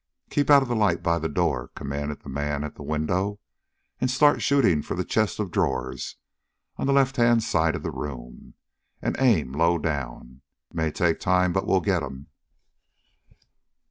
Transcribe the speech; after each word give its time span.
"Keep 0.31 0.49
out 0.49 0.63
of 0.63 0.67
the 0.67 0.75
light 0.75 1.03
by 1.03 1.19
the 1.19 1.29
door," 1.29 1.69
commanded 1.75 2.21
the 2.21 2.29
man 2.29 2.63
at 2.63 2.73
the 2.73 2.81
window. 2.81 3.39
"And 3.99 4.09
start 4.09 4.41
shooting 4.41 4.81
for 4.81 4.95
the 4.95 5.05
chest 5.05 5.39
of 5.39 5.51
drawers 5.51 6.15
on 6.75 6.87
the 6.87 6.91
left 6.93 7.17
hand 7.17 7.43
side 7.43 7.75
of 7.75 7.83
the 7.83 7.91
room 7.91 8.55
and 8.99 9.15
aim 9.19 9.51
low 9.51 9.77
down. 9.77 10.41
It 10.71 10.75
may 10.75 10.89
take 10.89 11.19
time, 11.19 11.53
but 11.53 11.67
we'll 11.67 11.81
get 11.81 12.01
him!" 12.01 12.29